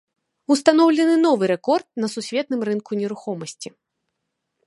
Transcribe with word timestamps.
Устаноўлены 0.53 1.15
новы 1.25 1.43
рэкорд 1.51 1.87
на 2.03 2.07
сусветным 2.15 2.61
рынку 2.69 2.91
нерухомасці. 3.01 3.69